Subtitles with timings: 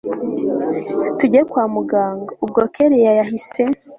[1.17, 3.61] tujye kwamuganga ubwo kellia yahise